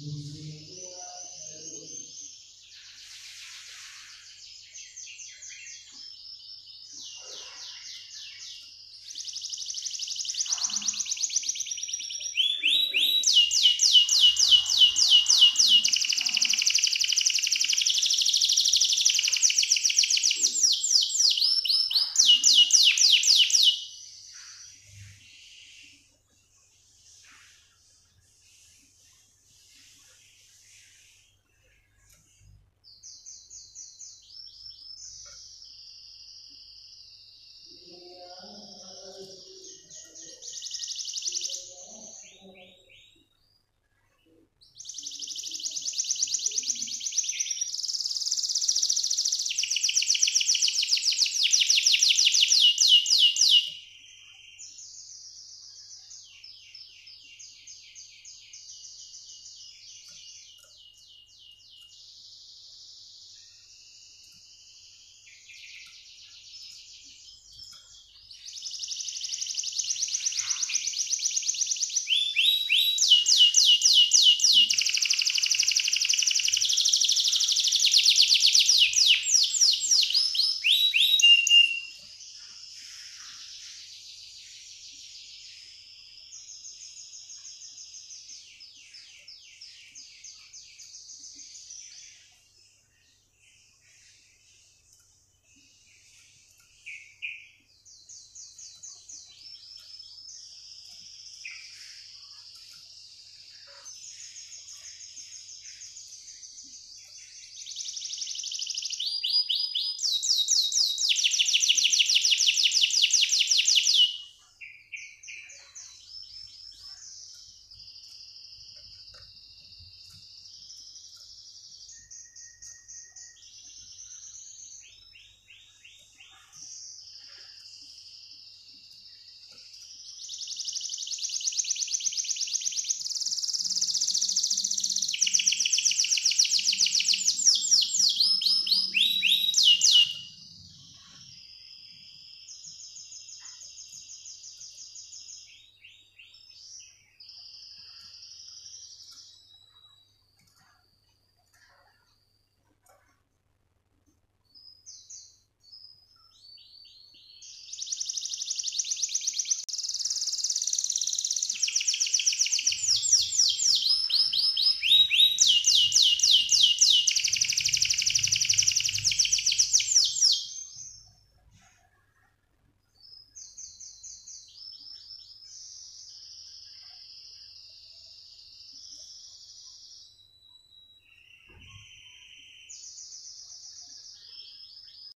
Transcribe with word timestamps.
Música 0.00 0.43